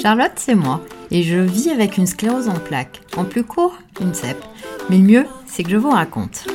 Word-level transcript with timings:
Charlotte, 0.00 0.32
c'est 0.36 0.54
moi, 0.54 0.80
et 1.10 1.24
je 1.24 1.38
vis 1.38 1.70
avec 1.70 1.98
une 1.98 2.06
sclérose 2.06 2.48
en 2.48 2.60
plaques. 2.60 3.00
En 3.16 3.24
plus 3.24 3.42
court, 3.42 3.76
une 4.00 4.14
CEP. 4.14 4.36
Mais 4.88 4.98
le 4.98 5.02
mieux, 5.02 5.26
c'est 5.46 5.64
que 5.64 5.70
je 5.70 5.76
vous 5.76 5.90
raconte. 5.90 6.46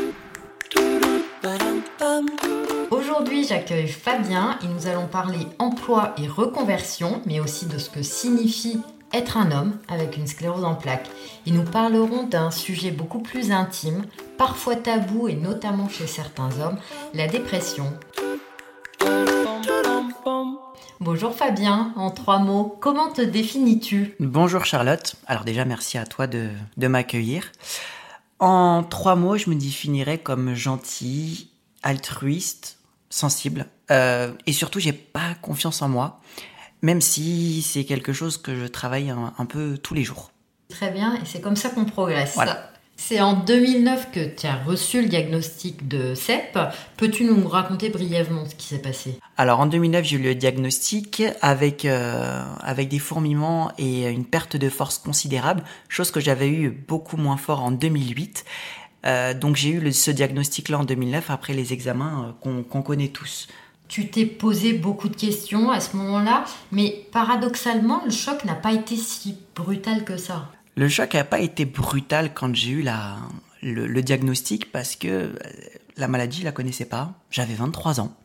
Aujourd'hui, 2.90 3.44
j'accueille 3.44 3.90
Fabien 3.90 4.58
et 4.64 4.68
nous 4.68 4.88
allons 4.88 5.08
parler 5.08 5.46
emploi 5.58 6.14
et 6.18 6.28
reconversion, 6.28 7.22
mais 7.26 7.42
aussi 7.42 7.66
de 7.66 7.78
ce 7.78 7.90
que 7.90 8.02
signifie 8.02 8.80
être 9.14 9.38
un 9.38 9.52
homme 9.52 9.78
avec 9.88 10.18
une 10.18 10.28
sclérose 10.28 10.64
en 10.64 10.76
plaques. 10.76 11.10
Et 11.46 11.52
nous 11.52 11.64
parlerons 11.64 12.24
d'un 12.24 12.52
sujet 12.52 12.92
beaucoup 12.92 13.20
plus 13.20 13.52
intime, 13.52 14.06
parfois 14.38 14.76
tabou 14.76 15.28
et 15.28 15.36
notamment 15.36 15.90
chez 15.90 16.08
certains 16.08 16.50
hommes, 16.60 16.78
la 17.14 17.28
dépression. 17.28 17.94
Bonjour 21.02 21.34
Fabien, 21.34 21.94
en 21.96 22.12
trois 22.12 22.40
mots, 22.40 22.78
comment 22.82 23.10
te 23.10 23.22
définis-tu? 23.22 24.16
Bonjour 24.20 24.66
Charlotte, 24.66 25.16
alors 25.28 25.46
déjà 25.46 25.64
merci 25.64 25.98
à 25.98 26.06
toi 26.06 26.28
de, 26.28 26.50
m'accueillir. 26.78 27.52
En 28.40 28.84
trois 28.84 29.16
mots, 29.16 29.38
je 29.38 29.50
me 29.50 29.56
définirais 29.56 30.18
comme 30.18 30.56
gentil, 30.56 31.52
altruiste, 31.84 32.80
sensible, 33.10 33.68
euh, 33.92 34.34
et 34.46 34.52
surtout 34.52 34.80
j'ai 34.82 34.92
pas 34.92 35.36
confiance 35.42 35.82
en 35.82 35.88
moi, 35.88 36.20
même 36.82 37.02
si 37.02 37.62
c'est 37.62 37.86
quelque 37.86 38.14
chose 38.14 38.38
que 38.38 38.56
je 38.56 38.66
travaille 38.66 39.10
un, 39.10 39.34
un 39.38 39.46
peu 39.46 39.78
tous 39.78 39.94
les 39.94 40.04
jours. 40.04 40.32
Très 40.70 40.92
bien, 40.92 41.16
et 41.16 41.26
c'est 41.26 41.42
comme 41.42 41.56
ça 41.56 41.70
qu'on 41.70 41.86
progresse. 41.86 42.34
Voilà. 42.36 42.70
C'est 43.02 43.22
en 43.22 43.34
2009 43.34 44.12
que 44.12 44.36
tu 44.36 44.46
as 44.46 44.58
reçu 44.58 45.02
le 45.02 45.08
diagnostic 45.08 45.88
de 45.88 46.14
CEP. 46.14 46.60
Peux-tu 46.98 47.24
nous 47.24 47.48
raconter 47.48 47.90
brièvement 47.90 48.46
ce 48.46 48.54
qui 48.54 48.68
s'est 48.68 48.82
passé? 48.82 49.18
Alors 49.38 49.62
en 49.62 49.68
2009, 49.68 50.04
j'ai 50.04 50.18
eu 50.18 50.22
le 50.22 50.36
diagnostic 50.36 51.24
avec, 51.42 51.86
euh, 51.86 52.44
avec 52.60 52.90
des 52.90 53.00
fourmillements 53.00 53.72
et 53.78 54.10
une 54.10 54.26
perte 54.26 54.58
de 54.58 54.68
force 54.68 54.98
considérable, 54.98 55.64
chose 55.88 56.12
que 56.12 56.20
j'avais 56.20 56.50
eu 56.50 56.70
beaucoup 56.72 57.16
moins 57.16 57.38
fort 57.38 57.64
en 57.64 57.72
2008. 57.72 58.44
Euh, 59.06 59.34
donc 59.34 59.56
j'ai 59.56 59.70
eu 59.70 59.94
ce 59.94 60.12
diagnostic-là 60.12 60.80
en 60.80 60.84
2009 60.84 61.32
après 61.32 61.54
les 61.54 61.72
examens 61.72 62.36
euh, 62.44 62.64
qu'on 62.70 62.82
connaît 62.82 63.08
tous. 63.08 63.48
Tu 63.90 64.08
t'es 64.08 64.26
posé 64.26 64.74
beaucoup 64.74 65.10
de 65.10 65.16
questions 65.16 65.72
à 65.72 65.80
ce 65.80 65.98
moment-là, 65.98 66.46
mais 66.72 67.08
paradoxalement, 67.12 68.04
le 68.06 68.12
choc 68.12 68.46
n'a 68.46 68.54
pas 68.54 68.72
été 68.72 68.96
si 68.96 69.36
brutal 69.56 70.06
que 70.06 70.16
ça. 70.16 70.52
Le 70.76 70.88
choc 70.88 71.16
n'a 71.16 71.24
pas 71.24 71.40
été 71.40 71.66
brutal 71.66 72.34
quand 72.34 72.56
j'ai 72.56 72.70
eu 72.70 72.82
la, 72.84 73.18
le, 73.64 74.02
diagnostic 74.02 74.72
parce 74.72 74.96
que 74.96 75.08
euh, 75.08 75.34
la 75.98 76.08
maladie, 76.08 76.40
je 76.40 76.46
la 76.46 76.52
connaissais 76.52 76.86
pas. 76.86 77.14
J'avais 77.32 77.56
23 77.56 78.00
ans, 78.00 78.16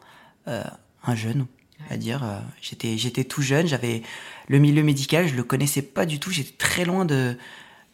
euh, 0.49 0.63
un 1.03 1.15
jeune, 1.15 1.47
à 1.91 1.97
dire. 1.97 2.23
Euh, 2.23 2.39
j'étais, 2.61 2.99
j'étais 2.99 3.25
tout 3.25 3.43
jeune, 3.43 3.67
j'avais 3.67 4.03
le 4.49 4.59
milieu 4.59 4.83
médical, 4.83 5.27
je 5.27 5.35
le 5.35 5.45
connaissais 5.45 5.83
pas 5.83 6.05
du 6.05 6.21
tout. 6.21 6.31
J'étais 6.31 6.57
très 6.59 6.85
loin 6.85 7.07
de, 7.07 7.39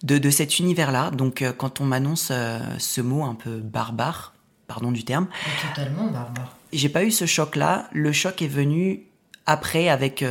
de, 0.03 0.31
cet 0.31 0.59
univers-là. 0.59 1.11
Donc, 1.13 1.45
quand 1.57 1.81
on 1.81 1.85
m'annonce 1.85 2.33
ce 2.79 3.01
mot 3.01 3.23
un 3.23 3.37
peu 3.37 3.59
barbare, 3.59 4.35
pardon 4.67 4.91
du 4.91 5.05
terme. 5.05 5.29
Totalement 5.69 6.09
barbare. 6.09 6.60
J'ai 6.73 6.89
pas 6.89 7.05
eu 7.05 7.11
ce 7.11 7.27
choc-là. 7.27 7.89
Le 7.93 8.13
choc 8.13 8.43
est 8.43 8.49
venu 8.49 9.03
après 9.47 9.89
avec 9.89 10.25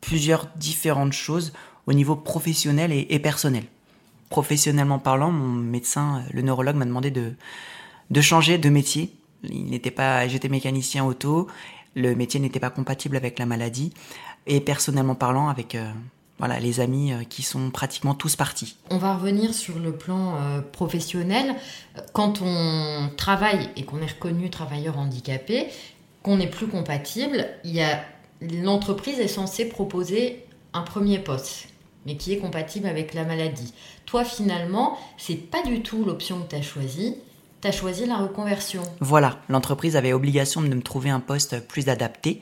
plusieurs 0.00 0.48
différentes 0.56 1.12
choses 1.12 1.52
au 1.86 1.92
niveau 1.92 2.16
professionnel 2.16 2.92
et, 2.92 3.18
personnel. 3.18 3.64
Professionnellement 4.30 4.98
parlant, 4.98 5.30
mon 5.30 5.48
médecin, 5.48 6.22
le 6.32 6.42
neurologue, 6.42 6.76
m'a 6.76 6.84
demandé 6.84 7.10
de, 7.10 7.34
de 8.10 8.20
changer 8.20 8.58
de 8.58 8.68
métier. 8.68 9.14
Il 9.42 9.66
n'était 9.66 9.90
pas, 9.90 10.26
j'étais 10.28 10.48
mécanicien 10.48 11.04
auto, 11.04 11.48
le 11.94 12.14
métier 12.14 12.40
n'était 12.40 12.60
pas 12.60 12.70
compatible 12.70 13.16
avec 13.16 13.38
la 13.38 13.46
maladie. 13.46 13.92
Et 14.46 14.60
personnellement 14.60 15.14
parlant, 15.14 15.48
avec 15.48 15.74
euh, 15.74 15.90
voilà, 16.38 16.58
les 16.58 16.80
amis 16.80 17.12
euh, 17.12 17.22
qui 17.22 17.42
sont 17.42 17.70
pratiquement 17.70 18.14
tous 18.14 18.36
partis. 18.36 18.76
On 18.90 18.98
va 18.98 19.14
revenir 19.14 19.54
sur 19.54 19.78
le 19.78 19.92
plan 19.92 20.36
euh, 20.36 20.60
professionnel. 20.60 21.54
Quand 22.12 22.42
on 22.42 23.10
travaille 23.16 23.68
et 23.76 23.84
qu'on 23.84 24.00
est 24.00 24.10
reconnu 24.10 24.50
travailleur 24.50 24.98
handicapé, 24.98 25.68
qu'on 26.22 26.36
n'est 26.36 26.50
plus 26.50 26.66
compatible, 26.66 27.46
il 27.64 27.72
y 27.72 27.82
a 27.82 28.02
l'entreprise 28.62 29.20
est 29.20 29.28
censée 29.28 29.68
proposer 29.68 30.44
un 30.72 30.82
premier 30.82 31.18
poste 31.18 31.68
mais 32.06 32.16
qui 32.16 32.32
est 32.32 32.38
compatible 32.38 32.86
avec 32.86 33.14
la 33.14 33.24
maladie. 33.24 33.72
Toi, 34.06 34.24
finalement, 34.24 34.98
c'est 35.16 35.36
pas 35.36 35.62
du 35.62 35.82
tout 35.82 36.04
l'option 36.04 36.40
que 36.42 36.50
tu 36.50 36.56
as 36.56 36.62
choisie. 36.62 37.16
Tu 37.60 37.68
as 37.68 37.72
choisi 37.72 38.06
la 38.06 38.18
reconversion. 38.18 38.82
Voilà, 39.00 39.38
l'entreprise 39.48 39.96
avait 39.96 40.12
obligation 40.12 40.60
de 40.60 40.68
me 40.68 40.82
trouver 40.82 41.10
un 41.10 41.20
poste 41.20 41.66
plus 41.66 41.88
adapté, 41.88 42.40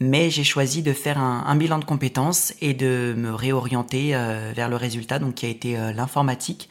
mais 0.00 0.30
j'ai 0.30 0.44
choisi 0.44 0.82
de 0.82 0.92
faire 0.92 1.18
un, 1.18 1.56
bilan 1.56 1.78
de 1.78 1.84
compétences 1.84 2.52
et 2.60 2.74
de 2.74 3.14
me 3.16 3.34
réorienter 3.34 4.14
euh, 4.14 4.52
vers 4.54 4.68
le 4.68 4.76
résultat, 4.76 5.18
donc 5.18 5.36
qui 5.36 5.46
a 5.46 5.48
été 5.48 5.78
euh, 5.78 5.92
l'informatique 5.92 6.68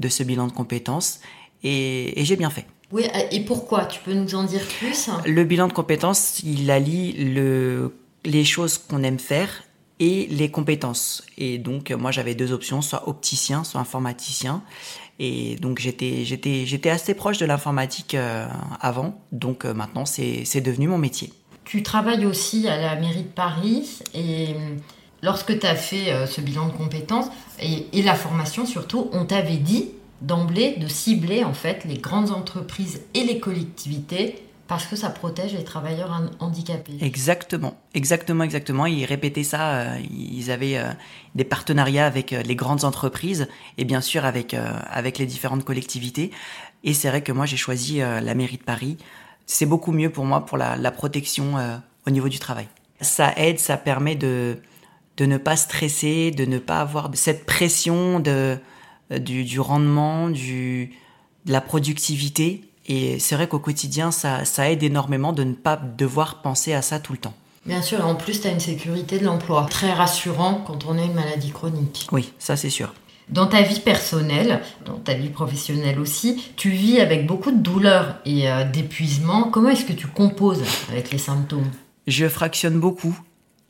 de 0.00 0.08
ce 0.08 0.22
bilan 0.22 0.48
de 0.48 0.52
compétences, 0.52 1.20
et, 1.62 2.12
j'ai 2.16 2.36
bien 2.36 2.50
fait. 2.50 2.66
Oui, 2.92 3.04
et 3.30 3.40
pourquoi? 3.40 3.86
Tu 3.86 4.00
peux 4.00 4.12
nous 4.12 4.34
en 4.34 4.44
dire 4.44 4.62
plus? 4.78 5.08
Le 5.24 5.44
bilan 5.44 5.68
de 5.68 5.72
compétences, 5.72 6.40
il 6.44 6.70
allie 6.70 7.12
le, 7.12 7.96
les 8.24 8.44
choses 8.44 8.78
qu'on 8.78 9.02
aime 9.02 9.18
faire 9.18 9.64
et 10.00 10.26
les 10.30 10.50
compétences. 10.50 11.24
Et 11.38 11.58
donc, 11.58 11.90
moi, 11.92 12.10
j'avais 12.10 12.34
deux 12.34 12.52
options, 12.52 12.82
soit 12.82 13.08
opticien, 13.08 13.64
soit 13.64 13.80
informaticien. 13.80 14.62
Et 15.18 15.56
donc, 15.56 15.78
j'étais, 15.78 16.24
j'étais, 16.24 16.66
j'étais 16.66 16.90
assez 16.90 17.14
proche 17.14 17.38
de 17.38 17.46
l'informatique 17.46 18.14
euh, 18.14 18.46
avant. 18.80 19.22
Donc, 19.32 19.64
euh, 19.64 19.72
maintenant, 19.72 20.04
c'est, 20.04 20.44
c'est 20.44 20.60
devenu 20.60 20.88
mon 20.88 20.98
métier. 20.98 21.32
Tu 21.64 21.82
travailles 21.82 22.26
aussi 22.26 22.68
à 22.68 22.80
la 22.80 22.96
mairie 22.96 23.22
de 23.22 23.28
Paris. 23.28 24.00
Et 24.14 24.48
euh, 24.50 24.76
lorsque 25.22 25.58
tu 25.58 25.66
as 25.66 25.74
fait 25.74 26.26
ce 26.26 26.40
bilan 26.40 26.66
de 26.66 26.72
compétences 26.72 27.26
et, 27.60 28.02
la 28.02 28.14
formation 28.14 28.66
surtout, 28.66 29.08
on 29.12 29.24
t'avait 29.24 29.56
dit 29.56 29.90
d'emblée 30.20 30.76
de 30.76 30.88
cibler 30.88 31.44
en 31.44 31.54
fait 31.54 31.84
les 31.84 31.98
grandes 31.98 32.30
entreprises 32.30 33.02
et 33.14 33.24
les 33.24 33.40
collectivités 33.40 34.44
parce 34.66 34.86
que 34.86 34.96
ça 34.96 35.10
protège 35.10 35.52
les 35.52 35.64
travailleurs 35.64 36.22
handicapés. 36.40 36.96
Exactement, 37.00 37.76
exactement, 37.92 38.44
exactement. 38.44 38.86
Ils 38.86 39.04
répétaient 39.04 39.44
ça. 39.44 39.74
Euh, 39.74 39.98
ils 40.10 40.50
avaient 40.50 40.78
euh, 40.78 40.90
des 41.34 41.44
partenariats 41.44 42.06
avec 42.06 42.32
euh, 42.32 42.42
les 42.42 42.56
grandes 42.56 42.84
entreprises 42.84 43.46
et 43.76 43.84
bien 43.84 44.00
sûr 44.00 44.24
avec 44.24 44.54
avec 44.54 45.18
les 45.18 45.26
différentes 45.26 45.64
collectivités. 45.64 46.30
Et 46.82 46.94
c'est 46.94 47.08
vrai 47.08 47.22
que 47.22 47.32
moi 47.32 47.46
j'ai 47.46 47.56
choisi 47.56 47.98
la 47.98 48.34
mairie 48.34 48.58
de 48.58 48.62
Paris. 48.62 48.96
C'est 49.46 49.66
beaucoup 49.66 49.92
mieux 49.92 50.10
pour 50.10 50.24
moi 50.24 50.46
pour 50.46 50.56
la, 50.56 50.90
protection 50.90 51.54
au 52.06 52.10
niveau 52.10 52.28
du 52.28 52.38
travail. 52.38 52.68
Ça 53.00 53.32
aide, 53.36 53.58
ça 53.58 53.76
permet 53.76 54.16
de 54.16 54.58
de 55.16 55.26
ne 55.26 55.36
pas 55.36 55.54
stresser, 55.54 56.32
de 56.32 56.44
ne 56.44 56.58
pas 56.58 56.80
avoir 56.80 57.10
cette 57.14 57.46
pression 57.46 58.18
de 58.18 58.58
du, 59.10 59.44
du 59.44 59.60
rendement, 59.60 60.28
du 60.28 60.92
de 61.44 61.52
la 61.52 61.60
productivité 61.60 62.68
et 62.86 63.18
c'est 63.18 63.34
vrai 63.34 63.48
qu'au 63.48 63.58
quotidien, 63.58 64.10
ça, 64.10 64.44
ça 64.44 64.70
aide 64.70 64.82
énormément 64.82 65.32
de 65.32 65.44
ne 65.44 65.54
pas 65.54 65.76
devoir 65.76 66.42
penser 66.42 66.74
à 66.74 66.82
ça 66.82 67.00
tout 67.00 67.12
le 67.12 67.18
temps. 67.18 67.34
Bien 67.64 67.80
sûr, 67.80 68.06
en 68.06 68.14
plus, 68.14 68.42
tu 68.42 68.46
as 68.46 68.50
une 68.50 68.60
sécurité 68.60 69.18
de 69.18 69.24
l'emploi. 69.24 69.66
Très 69.70 69.92
rassurant 69.92 70.62
quand 70.66 70.84
on 70.84 70.98
a 70.98 71.02
une 71.02 71.14
maladie 71.14 71.50
chronique. 71.50 72.08
Oui, 72.12 72.32
ça 72.38 72.56
c'est 72.56 72.70
sûr. 72.70 72.92
Dans 73.30 73.46
ta 73.46 73.62
vie 73.62 73.80
personnelle, 73.80 74.60
dans 74.84 74.98
ta 74.98 75.14
vie 75.14 75.30
professionnelle 75.30 75.98
aussi, 75.98 76.52
tu 76.56 76.70
vis 76.70 77.00
avec 77.00 77.26
beaucoup 77.26 77.50
de 77.50 77.58
douleur 77.58 78.18
et 78.26 78.50
euh, 78.50 78.64
d'épuisement. 78.64 79.44
Comment 79.44 79.70
est-ce 79.70 79.86
que 79.86 79.94
tu 79.94 80.06
composes 80.06 80.62
avec 80.90 81.10
les 81.10 81.18
symptômes? 81.18 81.70
Je 82.06 82.28
fractionne 82.28 82.78
beaucoup. 82.78 83.18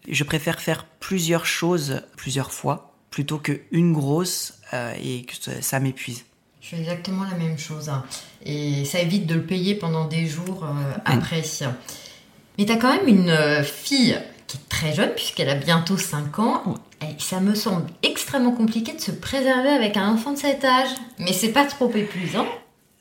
Je 0.09 0.25
préfère 0.25 0.60
faire 0.60 0.84
plusieurs 0.98 1.47
choses 1.47 2.03
plusieurs 2.16 2.53
fois 2.53 2.91
plutôt 3.10 3.38
qu'une 3.38 3.93
grosse 3.93 4.54
euh, 4.72 4.93
et 5.00 5.25
que 5.25 5.34
ça 5.60 5.78
m'épuise. 5.78 6.25
Je 6.60 6.70
fais 6.70 6.78
exactement 6.78 7.22
la 7.22 7.37
même 7.37 7.56
chose. 7.56 7.88
Hein. 7.88 8.03
Et 8.44 8.84
ça 8.84 8.98
évite 8.98 9.26
de 9.26 9.37
le 9.37 9.43
payer 9.44 9.76
pendant 9.76 10.06
des 10.06 10.26
jours 10.26 10.64
euh, 10.64 10.94
après. 11.05 11.43
Mais 12.58 12.67
tu 12.67 12.73
as 12.73 12.76
quand 12.76 12.93
même 12.93 13.06
une 13.06 13.62
fille 13.62 14.19
qui 14.49 14.56
est 14.56 14.69
très 14.69 14.94
jeune, 14.94 15.11
puisqu'elle 15.11 15.49
a 15.49 15.55
bientôt 15.55 15.96
5 15.96 16.38
ans. 16.40 16.75
Et 17.11 17.21
ça 17.21 17.41
me 17.41 17.55
semble 17.55 17.87
extrêmement 18.03 18.53
compliqué 18.53 18.93
de 18.93 19.01
se 19.01 19.11
préserver 19.11 19.71
avec 19.71 19.97
un 19.97 20.12
enfant 20.12 20.33
de 20.33 20.39
cet 20.39 20.65
âge. 20.65 20.89
Mais 21.19 21.33
c'est 21.33 21.53
pas 21.53 21.65
trop 21.65 21.91
épuisant 21.95 22.47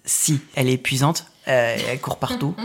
Si, 0.06 0.42
elle 0.56 0.70
est 0.70 0.74
épuisante. 0.74 1.26
Euh, 1.48 1.76
elle 1.90 2.00
court 2.00 2.18
partout. 2.18 2.56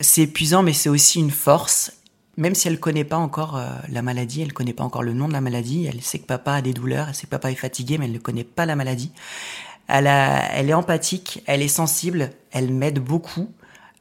c'est 0.00 0.22
épuisant, 0.22 0.62
mais 0.62 0.72
c'est 0.72 0.88
aussi 0.88 1.20
une 1.20 1.30
force. 1.30 1.92
Même 2.36 2.54
si 2.54 2.68
elle 2.68 2.78
connaît 2.78 3.04
pas 3.04 3.16
encore 3.16 3.60
la 3.88 4.02
maladie, 4.02 4.42
elle 4.42 4.52
connaît 4.52 4.72
pas 4.72 4.84
encore 4.84 5.02
le 5.02 5.12
nom 5.12 5.26
de 5.26 5.32
la 5.32 5.40
maladie, 5.40 5.86
elle 5.86 6.00
sait 6.00 6.20
que 6.20 6.26
papa 6.26 6.52
a 6.52 6.62
des 6.62 6.72
douleurs, 6.72 7.08
elle 7.08 7.14
sait 7.16 7.26
que 7.26 7.30
papa 7.30 7.50
est 7.50 7.56
fatigué, 7.56 7.98
mais 7.98 8.04
elle 8.04 8.12
ne 8.12 8.18
connaît 8.18 8.44
pas 8.44 8.64
la 8.64 8.76
maladie. 8.76 9.10
Elle, 9.88 10.06
elle 10.06 10.70
est 10.70 10.74
empathique, 10.74 11.42
elle 11.46 11.62
est 11.62 11.68
sensible, 11.68 12.30
elle 12.52 12.72
m'aide 12.72 13.00
beaucoup, 13.00 13.50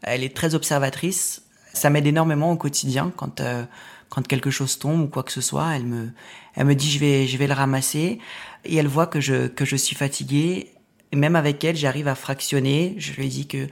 elle 0.03 0.23
est 0.23 0.35
très 0.35 0.53
observatrice. 0.53 1.41
Ça 1.73 1.89
m'aide 1.89 2.05
énormément 2.05 2.51
au 2.51 2.57
quotidien 2.57 3.11
quand 3.15 3.41
euh, 3.41 3.63
quand 4.09 4.25
quelque 4.27 4.49
chose 4.49 4.79
tombe 4.79 5.01
ou 5.01 5.07
quoi 5.07 5.23
que 5.23 5.31
ce 5.31 5.41
soit. 5.41 5.75
Elle 5.75 5.85
me 5.85 6.09
elle 6.55 6.65
me 6.65 6.75
dit 6.75 6.91
je 6.91 6.99
vais 6.99 7.27
je 7.27 7.37
vais 7.37 7.47
le 7.47 7.53
ramasser 7.53 8.19
et 8.65 8.75
elle 8.75 8.87
voit 8.87 9.07
que 9.07 9.19
je 9.21 9.47
que 9.47 9.65
je 9.65 9.75
suis 9.75 9.95
fatiguée. 9.95 10.71
Et 11.11 11.15
même 11.15 11.35
avec 11.35 11.63
elle, 11.63 11.75
j'arrive 11.75 12.07
à 12.07 12.15
fractionner. 12.15 12.95
Je 12.97 13.13
lui 13.13 13.29
dis 13.29 13.47
que 13.47 13.67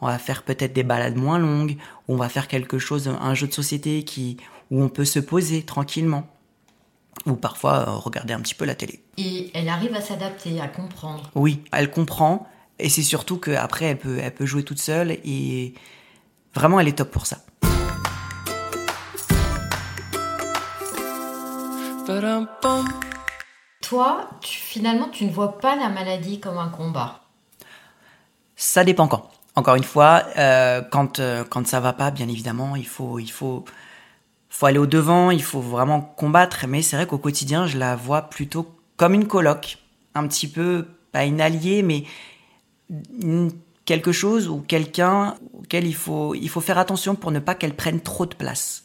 on 0.00 0.06
va 0.06 0.18
faire 0.18 0.42
peut-être 0.42 0.72
des 0.72 0.82
balades 0.82 1.16
moins 1.16 1.38
longues, 1.38 1.76
ou 2.06 2.14
on 2.14 2.16
va 2.16 2.28
faire 2.28 2.48
quelque 2.48 2.78
chose, 2.78 3.08
un 3.08 3.34
jeu 3.34 3.46
de 3.46 3.52
société 3.52 4.04
qui, 4.04 4.36
où 4.70 4.82
on 4.82 4.88
peut 4.88 5.04
se 5.04 5.18
poser 5.18 5.62
tranquillement, 5.62 6.28
ou 7.26 7.34
parfois 7.34 7.88
euh, 7.88 7.92
regarder 7.92 8.34
un 8.34 8.40
petit 8.40 8.54
peu 8.54 8.64
la 8.64 8.74
télé. 8.74 9.02
Et 9.16 9.50
elle 9.54 9.68
arrive 9.68 9.94
à 9.94 10.00
s'adapter, 10.00 10.60
à 10.60 10.68
comprendre. 10.68 11.30
Oui, 11.34 11.62
elle 11.72 11.90
comprend, 11.90 12.46
et 12.78 12.88
c'est 12.88 13.02
surtout 13.02 13.38
qu'après, 13.38 13.86
elle 13.86 13.98
peut, 13.98 14.18
elle 14.22 14.34
peut 14.34 14.46
jouer 14.46 14.62
toute 14.62 14.80
seule, 14.80 15.12
et 15.24 15.74
vraiment, 16.54 16.78
elle 16.78 16.88
est 16.88 16.98
top 16.98 17.10
pour 17.10 17.26
ça. 17.26 17.38
Toi, 23.82 24.30
finalement, 24.40 25.08
tu 25.10 25.26
ne 25.26 25.30
vois 25.30 25.58
pas 25.58 25.76
la 25.76 25.90
maladie 25.90 26.40
comme 26.40 26.56
un 26.56 26.70
combat. 26.70 27.20
Ça 28.56 28.82
dépend 28.82 29.08
quand. 29.08 29.30
Encore 29.56 29.74
une 29.74 29.84
fois, 29.84 30.22
euh, 30.38 30.80
quand 30.80 31.18
euh, 31.18 31.44
quand 31.44 31.66
ça 31.66 31.80
va 31.80 31.92
pas, 31.92 32.10
bien 32.10 32.26
évidemment, 32.28 32.76
il 32.76 32.86
faut 32.86 33.18
il 33.18 33.30
faut 33.30 33.66
faut 34.48 34.64
aller 34.64 34.78
au 34.78 34.86
devant, 34.86 35.30
il 35.30 35.42
faut 35.42 35.60
vraiment 35.60 36.00
combattre. 36.00 36.64
Mais 36.66 36.80
c'est 36.80 36.96
vrai 36.96 37.06
qu'au 37.06 37.18
quotidien, 37.18 37.66
je 37.66 37.76
la 37.76 37.94
vois 37.94 38.22
plutôt 38.22 38.74
comme 38.96 39.12
une 39.12 39.26
coloc, 39.26 39.76
un 40.14 40.26
petit 40.26 40.48
peu 40.48 40.86
pas 41.12 41.24
une 41.24 41.42
alliée, 41.42 41.82
mais 41.82 42.04
quelque 43.84 44.12
chose 44.12 44.48
ou 44.48 44.60
quelqu'un 44.66 45.34
auquel 45.52 45.86
il 45.86 45.94
faut 45.94 46.34
il 46.34 46.48
faut 46.48 46.62
faire 46.62 46.78
attention 46.78 47.16
pour 47.16 47.32
ne 47.32 47.38
pas 47.38 47.54
qu'elle 47.54 47.74
prenne 47.74 48.00
trop 48.00 48.24
de 48.24 48.34
place. 48.34 48.84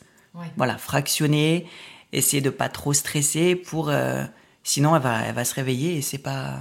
Voilà, 0.57 0.77
fractionner, 0.77 1.67
essayer 2.13 2.41
de 2.41 2.49
pas 2.49 2.69
trop 2.69 2.93
stresser 2.93 3.55
pour 3.55 3.89
euh, 3.89 4.23
sinon 4.63 4.95
elle 4.95 5.01
va 5.01 5.21
elle 5.21 5.35
va 5.35 5.43
se 5.43 5.55
réveiller 5.55 5.97
et 5.97 6.01
c'est 6.01 6.19
pas 6.19 6.59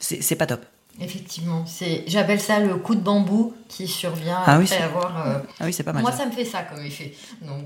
c'est 0.00 0.36
pas 0.36 0.46
top. 0.46 0.64
Effectivement, 1.00 1.64
c'est 1.66 2.04
j'appelle 2.06 2.40
ça 2.40 2.60
le 2.60 2.76
coup 2.76 2.94
de 2.94 3.00
bambou 3.00 3.54
qui 3.68 3.88
survient 3.88 4.38
ah 4.44 4.56
après 4.56 4.78
avoir. 4.78 5.26
Euh, 5.26 5.38
ah 5.60 5.64
oui, 5.64 5.72
c'est 5.72 5.84
pas 5.84 5.92
mal. 5.92 6.02
Moi, 6.02 6.12
ça. 6.12 6.26
me 6.26 6.32
fait 6.32 6.44
ça 6.44 6.62
comme 6.62 6.84
effet. 6.84 7.14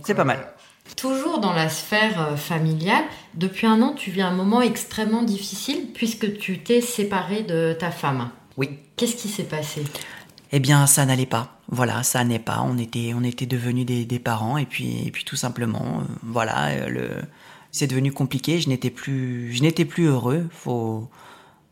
C'est 0.05 0.15
pas 0.15 0.25
mal. 0.25 0.39
Euh, 0.39 0.91
toujours 0.97 1.41
dans 1.41 1.53
la 1.53 1.69
sphère 1.69 2.39
familiale, 2.39 3.05
depuis 3.35 3.67
un 3.67 3.83
an, 3.83 3.95
tu 3.95 4.11
vis 4.11 4.23
un 4.23 4.31
moment 4.31 4.63
extrêmement 4.63 5.23
difficile 5.23 5.89
puisque 5.93 6.39
tu 6.39 6.61
t'es 6.61 6.81
séparé 6.81 7.43
de 7.43 7.75
ta 7.79 7.91
femme. 7.91 8.31
Oui. 8.57 8.79
Qu'est-ce 8.97 9.17
qui 9.17 9.29
s'est 9.29 9.45
passé? 9.45 9.83
Eh 10.57 10.59
bien, 10.59 10.87
ça 10.87 11.05
n'allait 11.05 11.27
pas. 11.27 11.61
Voilà, 11.69 12.03
ça 12.03 12.25
n'allait 12.25 12.39
pas. 12.39 12.63
On 12.65 12.79
était, 12.79 13.13
on 13.15 13.23
était 13.23 13.45
devenus 13.45 13.85
des, 13.85 14.07
des, 14.07 14.19
parents 14.19 14.57
et 14.57 14.65
puis, 14.65 15.07
et 15.07 15.11
puis 15.11 15.23
tout 15.25 15.37
simplement, 15.37 16.03
voilà, 16.23 16.89
le, 16.89 17.11
c'est 17.73 17.87
devenu 17.87 18.11
compliqué. 18.11 18.59
Je 18.59 18.71
n'étais 18.71 18.89
plus, 18.89 19.53
je 19.53 19.61
n'étais 19.61 19.85
plus 19.85 20.07
heureux. 20.07 20.49
Faut 20.51 21.11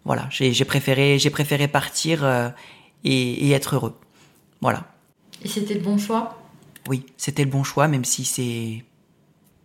voilà, 0.05 0.29
j'ai 0.31 0.65
préféré, 0.67 1.19
j'ai 1.19 1.31
préféré 1.31 1.67
partir 1.67 2.25
euh, 2.25 2.51
et, 3.05 3.51
être 3.53 3.75
heureux. 3.75 3.99
Voilà. 4.61 4.85
Et 5.43 5.49
c'était 5.49 5.75
le 5.75 5.81
bon 5.81 5.97
choix? 5.97 6.43
Oui, 6.89 7.07
c'était 7.17 7.45
le 7.45 7.51
bon 7.51 7.65
choix, 7.65 7.89
même 7.89 8.05
si 8.05 8.27
c'est 8.27 8.85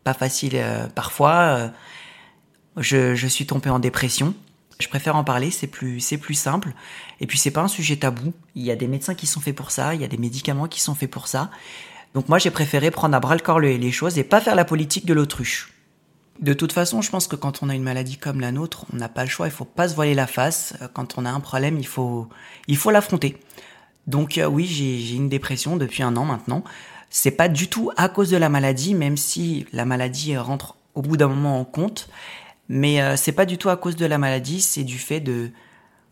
pas 0.05 0.13
facile 0.13 0.53
euh, 0.55 0.87
parfois. 0.87 1.33
Euh, 1.33 1.69
je, 2.77 3.15
je, 3.15 3.27
suis 3.27 3.45
tombé 3.45 3.69
en 3.69 3.79
dépression. 3.79 4.33
Je 4.79 4.87
préfère 4.87 5.17
en 5.17 5.25
parler, 5.25 5.51
c'est 5.51 5.67
plus, 5.67 5.99
c'est 5.99 6.17
plus 6.17 6.35
simple. 6.35 6.71
Et 7.19 7.27
puis 7.27 7.37
c'est 7.37 7.51
pas 7.51 7.61
un 7.61 7.67
sujet 7.67 7.97
tabou. 7.97 8.33
Il 8.55 8.63
y 8.63 8.71
a 8.71 8.77
des 8.77 8.87
médecins 8.87 9.13
qui 9.13 9.27
sont 9.27 9.41
faits 9.41 9.55
pour 9.55 9.71
ça, 9.71 9.93
il 9.93 9.99
y 9.99 10.05
a 10.05 10.07
des 10.07 10.17
médicaments 10.17 10.67
qui 10.67 10.79
sont 10.79 10.95
faits 10.95 11.11
pour 11.11 11.27
ça. 11.27 11.51
Donc 12.13 12.29
moi 12.29 12.39
j'ai 12.39 12.49
préféré 12.49 12.89
prendre 12.89 13.15
à 13.15 13.19
bras 13.19 13.35
le 13.35 13.41
corps 13.41 13.59
les 13.59 13.91
choses 13.91 14.17
et 14.17 14.23
pas 14.23 14.39
faire 14.39 14.55
la 14.55 14.63
politique 14.63 15.05
de 15.05 15.13
l'autruche. 15.13 15.73
De 16.39 16.53
toute 16.53 16.71
façon, 16.71 17.01
je 17.01 17.09
pense 17.09 17.27
que 17.27 17.35
quand 17.35 17.61
on 17.61 17.67
a 17.67 17.75
une 17.75 17.83
maladie 17.83 18.15
comme 18.15 18.39
la 18.39 18.53
nôtre, 18.53 18.85
on 18.93 18.95
n'a 18.95 19.09
pas 19.09 19.25
le 19.25 19.29
choix, 19.29 19.47
il 19.47 19.51
faut 19.51 19.65
pas 19.65 19.89
se 19.89 19.95
voiler 19.95 20.13
la 20.13 20.27
face. 20.27 20.73
Quand 20.93 21.17
on 21.17 21.25
a 21.25 21.29
un 21.29 21.41
problème, 21.41 21.77
il 21.77 21.87
faut 21.87 22.29
il 22.67 22.77
faut 22.77 22.91
l'affronter. 22.91 23.35
Donc 24.07 24.37
euh, 24.37 24.45
oui, 24.45 24.65
j'ai 24.65 25.15
une 25.15 25.27
dépression 25.27 25.75
depuis 25.75 26.03
un 26.03 26.15
an 26.15 26.23
maintenant. 26.23 26.63
C'est 27.09 27.31
pas 27.31 27.49
du 27.49 27.67
tout 27.67 27.91
à 27.97 28.07
cause 28.07 28.29
de 28.29 28.37
la 28.37 28.47
maladie, 28.47 28.93
même 28.95 29.17
si 29.17 29.65
la 29.73 29.83
maladie 29.83 30.37
rentre 30.37 30.77
au 30.95 31.01
bout 31.01 31.17
d'un 31.17 31.27
moment 31.27 31.59
en 31.59 31.65
compte. 31.65 32.09
Mais 32.69 33.01
euh, 33.01 33.15
c'est 33.17 33.31
pas 33.31 33.45
du 33.45 33.57
tout 33.57 33.69
à 33.69 33.77
cause 33.77 33.95
de 33.95 34.05
la 34.05 34.17
maladie, 34.17 34.61
c'est 34.61 34.83
du 34.83 34.97
fait 34.97 35.19
de 35.19 35.51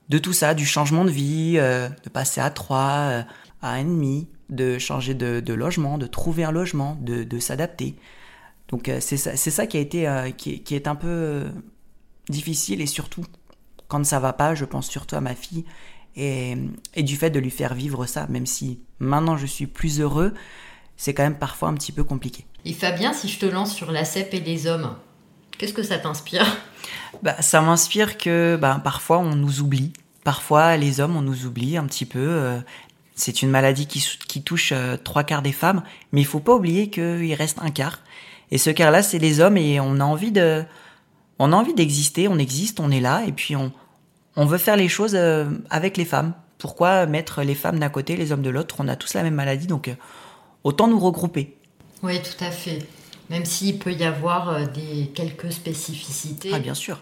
de 0.10 0.18
tout 0.20 0.32
ça, 0.32 0.54
du 0.54 0.66
changement 0.66 1.04
de 1.04 1.10
vie, 1.10 1.56
euh, 1.58 1.90
de 2.06 2.10
passer 2.10 2.40
à 2.40 2.50
trois, 2.50 3.26
à 3.62 3.72
un 3.74 3.84
demi, 3.84 4.30
de 4.50 4.78
changer 4.78 5.14
de, 5.14 5.54
logement, 5.54 5.98
de 5.98 6.08
trouver 6.08 6.44
un 6.44 6.52
logement, 6.52 6.98
de, 7.02 7.24
de 7.24 7.40
s'adapter. 7.40 7.96
Donc 8.70 8.90
euh, 8.90 9.00
c'est 9.00 9.18
ça, 9.18 9.36
ça, 9.36 9.68
qui 9.68 9.78
a 9.78 9.80
été 9.80 10.08
euh, 10.08 10.32
qui, 10.32 10.62
qui, 10.62 10.76
est 10.76 10.88
un 10.88 10.96
peu 10.96 11.08
euh, 11.08 11.50
difficile 12.30 12.82
et 12.82 12.86
surtout 12.86 13.24
quand 13.88 14.06
ça 14.06 14.20
va 14.20 14.34
pas, 14.34 14.56
je 14.56 14.66
pense 14.66 14.90
surtout 14.90 15.16
à 15.16 15.22
ma 15.22 15.36
fille 15.36 15.64
et, 16.18 16.58
et, 16.94 17.04
du 17.04 17.16
fait 17.16 17.30
de 17.30 17.40
lui 17.40 17.52
faire 17.52 17.74
vivre 17.74 18.06
ça, 18.06 18.28
même 18.28 18.46
si 18.46 18.82
maintenant 19.00 19.38
je 19.38 19.46
suis 19.46 19.68
plus 19.68 20.02
heureux, 20.02 20.34
c'est 20.98 21.14
quand 21.14 21.24
même 21.24 21.38
parfois 21.38 21.70
un 21.70 21.76
petit 21.76 21.94
peu 21.94 22.04
compliqué. 22.04 22.46
Et 22.66 22.74
Fabien, 22.74 23.14
si 23.14 23.30
je 23.30 23.40
te 23.40 23.46
lance 23.46 23.74
sur 23.74 23.92
la 23.92 24.04
CEP 24.04 24.34
et 24.34 24.42
les 24.42 24.68
hommes, 24.68 24.98
qu'est-ce 25.58 25.74
que 25.74 25.84
ça 25.84 25.98
t'inspire? 25.98 26.46
Bah, 27.24 27.42
Ça 27.42 27.62
m'inspire 27.62 28.18
que 28.18 28.58
bah, 28.60 28.82
parfois 28.84 29.20
on 29.20 29.36
nous 29.36 29.62
oublie. 29.62 29.94
Parfois 30.24 30.78
les 30.78 31.00
hommes 31.00 31.16
on 31.16 31.22
nous 31.22 31.46
oublie 31.46 31.78
un 31.78 31.86
petit 31.86 32.06
peu. 32.06 32.60
c'est 33.16 33.42
une 33.42 33.50
maladie 33.50 33.88
qui, 33.88 34.06
qui 34.28 34.42
touche 34.44 34.74
trois 35.04 35.24
quarts 35.24 35.42
des 35.42 35.52
femmes, 35.52 35.84
mais 36.12 36.22
il 36.22 36.26
faut 36.26 36.40
pas 36.40 36.54
oublier 36.54 36.90
qu'il 36.90 37.34
reste 37.34 37.60
un 37.62 37.72
quart. 37.72 38.00
Et 38.52 38.58
ce 38.58 38.70
quart-là, 38.70 39.04
c'est 39.04 39.20
les 39.20 39.40
hommes 39.40 39.58
et 39.58 39.80
on 39.80 40.00
a 40.00 40.04
envie 40.04 40.32
de, 40.32 40.64
on 41.40 41.52
a 41.52 41.56
envie 41.56 41.74
d'exister, 41.74 42.28
on 42.28 42.38
existe, 42.38 42.80
on 42.80 42.92
est 42.92 43.00
là 43.00 43.24
et 43.28 43.32
puis 43.32 43.56
on, 43.56 43.72
on 44.36 44.46
veut 44.46 44.58
faire 44.58 44.78
les 44.78 44.88
choses 44.88 45.16
euh, 45.16 45.46
avec 45.70 45.98
les 45.98 46.06
femmes. 46.06 46.34
Pourquoi 46.58 47.06
mettre 47.06 47.44
les 47.44 47.56
femmes 47.56 47.80
d'un 47.80 47.90
côté, 47.90 48.16
les 48.16 48.32
hommes 48.32 48.42
de 48.42 48.50
l'autre? 48.50 48.78
On 48.80 48.88
a 48.88 48.96
tous 48.96 49.14
la 49.14 49.24
même 49.24 49.36
maladie, 49.36 49.68
donc 49.68 49.90
euh, 49.90 49.96
autant 50.64 50.88
nous 50.88 51.00
regrouper. 51.00 51.56
Oui, 52.04 52.20
tout 52.22 52.44
à 52.44 52.52
fait. 52.52 52.80
Même 53.30 53.46
s'il 53.46 53.80
peut 53.80 53.94
y 53.94 54.04
avoir 54.04 54.50
euh, 54.50 54.66
des 54.66 55.08
quelques 55.08 55.52
spécificités. 55.52 56.52
Ah, 56.54 56.60
bien 56.60 56.74
sûr. 56.74 57.00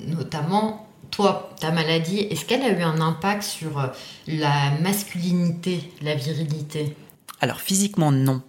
notamment, 0.00 0.88
toi, 1.10 1.54
ta 1.60 1.70
maladie, 1.70 2.20
est-ce 2.20 2.44
qu'elle 2.44 2.62
a 2.62 2.70
eu 2.70 2.82
un 2.82 3.00
impact 3.00 3.42
sur 3.42 3.92
la 4.26 4.70
masculinité, 4.82 5.92
la 6.02 6.14
virilité? 6.14 6.96
Alors 7.40 7.60
physiquement, 7.60 8.10
non. 8.10 8.42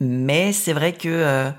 Mais 0.00 0.52
c'est 0.52 0.72
vrai 0.72 0.92
que 0.92 1.08
euh, 1.08 1.50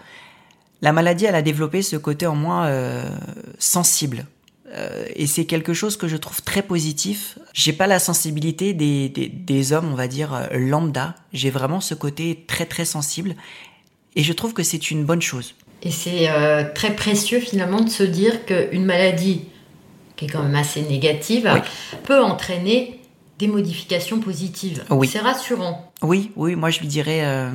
la 0.81 0.93
maladie, 0.93 1.25
elle 1.25 1.35
a 1.35 1.41
développé 1.41 1.81
ce 1.81 1.97
côté 1.97 2.25
en 2.25 2.35
moi 2.35 2.65
euh, 2.65 3.09
sensible. 3.57 4.25
Euh, 4.71 5.05
et 5.15 5.27
c'est 5.27 5.45
quelque 5.45 5.73
chose 5.73 5.97
que 5.97 6.07
je 6.07 6.15
trouve 6.15 6.41
très 6.41 6.61
positif. 6.61 7.37
J'ai 7.53 7.73
pas 7.73 7.87
la 7.87 7.99
sensibilité 7.99 8.73
des, 8.73 9.09
des, 9.09 9.27
des 9.27 9.73
hommes, 9.73 9.91
on 9.91 9.95
va 9.95 10.07
dire, 10.07 10.47
lambda. 10.51 11.15
J'ai 11.33 11.49
vraiment 11.49 11.81
ce 11.81 11.95
côté 11.95 12.45
très 12.47 12.65
très 12.65 12.85
sensible. 12.85 13.35
Et 14.15 14.23
je 14.23 14.33
trouve 14.33 14.53
que 14.53 14.63
c'est 14.63 14.91
une 14.91 15.05
bonne 15.05 15.21
chose. 15.21 15.55
Et 15.83 15.91
c'est 15.91 16.27
très 16.75 16.95
précieux 16.95 17.39
finalement 17.39 17.81
de 17.81 17.89
se 17.89 18.03
dire 18.03 18.45
qu'une 18.45 18.85
maladie 18.85 19.43
qui 20.15 20.25
est 20.25 20.27
quand 20.29 20.43
même 20.43 20.55
assez 20.55 20.81
négative 20.81 21.49
peut 22.03 22.21
entraîner 22.21 22.99
des 23.37 23.47
modifications 23.47 24.19
positives. 24.19 24.83
Oui. 24.89 25.07
C'est 25.07 25.19
rassurant. 25.19 25.91
Oui, 26.01 26.31
oui, 26.35 26.55
moi 26.55 26.69
je 26.69 26.79
lui 26.81 26.87
dirais, 26.87 27.49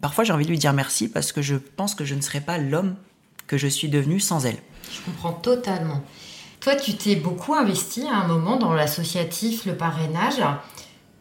Parfois, 0.00 0.24
j'ai 0.24 0.32
envie 0.32 0.44
de 0.44 0.50
lui 0.50 0.58
dire 0.58 0.72
merci 0.72 1.08
parce 1.08 1.32
que 1.32 1.42
je 1.42 1.56
pense 1.56 1.94
que 1.94 2.04
je 2.04 2.14
ne 2.14 2.20
serais 2.20 2.40
pas 2.40 2.58
l'homme 2.58 2.96
que 3.46 3.56
je 3.56 3.66
suis 3.66 3.88
devenu 3.88 4.20
sans 4.20 4.44
elle. 4.44 4.58
Je 4.92 5.00
comprends 5.00 5.32
totalement. 5.32 6.02
Toi, 6.60 6.76
tu 6.76 6.94
t'es 6.94 7.16
beaucoup 7.16 7.54
investi 7.54 8.02
à 8.06 8.16
un 8.16 8.26
moment 8.26 8.56
dans 8.56 8.74
l'associatif, 8.74 9.64
le 9.64 9.74
parrainage, 9.74 10.42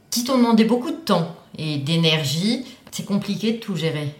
qui 0.09 0.23
t'ont 0.23 0.37
demandé 0.37 0.65
beaucoup 0.65 0.91
de 0.91 0.97
temps 0.97 1.35
et 1.57 1.77
d'énergie. 1.77 2.65
C'est 2.91 3.05
compliqué 3.05 3.53
de 3.53 3.57
tout 3.57 3.75
gérer. 3.75 4.13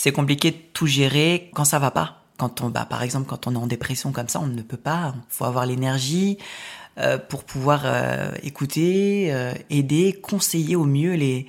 C'est 0.00 0.12
compliqué 0.12 0.52
de 0.52 0.56
tout 0.74 0.86
gérer 0.86 1.50
quand 1.54 1.64
ça 1.64 1.80
va 1.80 1.90
pas. 1.90 2.22
Quand 2.38 2.60
on, 2.60 2.68
bah, 2.68 2.86
par 2.88 3.02
exemple, 3.02 3.26
quand 3.26 3.48
on 3.48 3.54
est 3.54 3.58
en 3.58 3.66
dépression 3.66 4.12
comme 4.12 4.28
ça, 4.28 4.38
on 4.38 4.46
ne 4.46 4.62
peut 4.62 4.76
pas. 4.76 5.12
Il 5.16 5.22
faut 5.28 5.44
avoir 5.44 5.66
l'énergie 5.66 6.38
euh, 6.98 7.18
pour 7.18 7.42
pouvoir 7.42 7.82
euh, 7.84 8.30
écouter, 8.44 9.32
euh, 9.32 9.52
aider, 9.70 10.12
conseiller 10.12 10.76
au 10.76 10.84
mieux 10.84 11.14
les, 11.14 11.48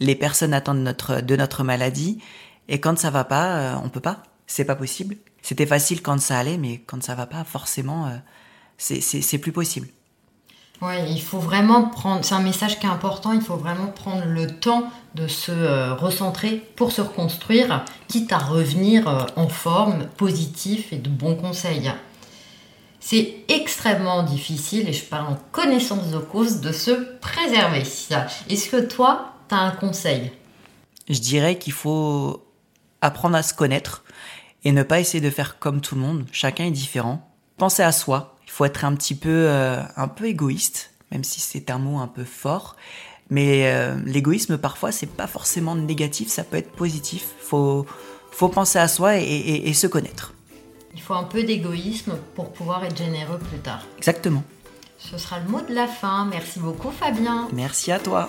les 0.00 0.14
personnes 0.14 0.54
attendent 0.54 0.82
notre, 0.82 1.20
de 1.20 1.36
notre 1.36 1.64
maladie. 1.64 2.22
Et 2.66 2.80
quand 2.80 2.98
ça 2.98 3.10
va 3.10 3.24
pas, 3.24 3.56
euh, 3.56 3.74
on 3.84 3.90
peut 3.90 4.00
pas. 4.00 4.22
C'est 4.46 4.64
pas 4.64 4.74
possible. 4.74 5.18
C'était 5.42 5.66
facile 5.66 6.00
quand 6.00 6.18
ça 6.18 6.38
allait, 6.38 6.56
mais 6.56 6.78
quand 6.78 7.02
ça 7.02 7.14
va 7.14 7.26
pas, 7.26 7.44
forcément, 7.44 8.06
euh, 8.06 8.16
c'est 8.78 9.38
plus 9.38 9.52
possible. 9.52 9.88
Oui, 10.82 10.94
il 11.08 11.22
faut 11.22 11.38
vraiment 11.38 11.84
prendre, 11.84 12.24
c'est 12.24 12.34
un 12.34 12.42
message 12.42 12.80
qui 12.80 12.86
est 12.86 12.90
important, 12.90 13.32
il 13.32 13.40
faut 13.40 13.56
vraiment 13.56 13.86
prendre 13.86 14.24
le 14.26 14.48
temps 14.48 14.90
de 15.14 15.28
se 15.28 15.52
euh, 15.52 15.94
recentrer 15.94 16.56
pour 16.74 16.90
se 16.90 17.00
reconstruire, 17.00 17.84
quitte 18.08 18.32
à 18.32 18.38
revenir 18.38 19.28
en 19.36 19.48
forme, 19.48 20.06
positif 20.16 20.92
et 20.92 20.96
de 20.96 21.08
bons 21.08 21.36
conseils. 21.36 21.92
C'est 22.98 23.36
extrêmement 23.48 24.24
difficile, 24.24 24.88
et 24.88 24.92
je 24.92 25.04
parle 25.04 25.32
en 25.32 25.38
connaissance 25.52 26.10
de 26.10 26.18
cause, 26.18 26.60
de 26.60 26.72
se 26.72 26.90
préserver. 27.20 27.84
Est-ce 28.50 28.68
que 28.68 28.80
toi, 28.80 29.32
un 29.50 29.70
conseil? 29.70 30.32
Je 31.08 31.18
dirais 31.18 31.58
qu'il 31.58 31.72
faut 31.72 32.44
apprendre 33.00 33.36
à 33.36 33.42
se 33.42 33.54
connaître 33.54 34.02
et 34.64 34.72
ne 34.72 34.82
pas 34.82 35.00
essayer 35.00 35.20
de 35.20 35.30
faire 35.30 35.58
comme 35.58 35.80
tout 35.80 35.94
le 35.94 36.00
monde. 36.00 36.24
Chacun 36.32 36.64
est 36.64 36.70
différent. 36.70 37.28
Pensez 37.58 37.82
à 37.82 37.92
soi. 37.92 38.36
Il 38.52 38.56
faut 38.56 38.64
être 38.66 38.84
un 38.84 38.94
petit 38.94 39.14
peu, 39.14 39.48
un 39.96 40.08
peu 40.08 40.26
égoïste, 40.26 40.90
même 41.10 41.24
si 41.24 41.40
c'est 41.40 41.70
un 41.70 41.78
mot 41.78 41.98
un 42.00 42.06
peu 42.06 42.24
fort. 42.24 42.76
Mais 43.30 43.94
l'égoïsme, 44.04 44.58
parfois, 44.58 44.92
c'est 44.92 45.06
pas 45.06 45.26
forcément 45.26 45.74
négatif, 45.74 46.28
ça 46.28 46.44
peut 46.44 46.58
être 46.58 46.70
positif. 46.72 47.28
Faut, 47.40 47.86
faut 48.30 48.50
penser 48.50 48.78
à 48.78 48.88
soi 48.88 49.16
et 49.16 49.72
se 49.72 49.86
connaître. 49.86 50.34
Il 50.94 51.00
faut 51.00 51.14
un 51.14 51.24
peu 51.24 51.42
d'égoïsme 51.42 52.18
pour 52.34 52.52
pouvoir 52.52 52.84
être 52.84 52.98
généreux 52.98 53.38
plus 53.38 53.58
tard. 53.58 53.86
Exactement. 53.96 54.44
Ce 54.98 55.16
sera 55.16 55.40
le 55.40 55.48
mot 55.48 55.62
de 55.62 55.74
la 55.74 55.86
fin. 55.86 56.26
Merci 56.26 56.60
beaucoup 56.60 56.90
Fabien. 56.90 57.48
Merci 57.54 57.90
à 57.90 57.98
toi. 57.98 58.28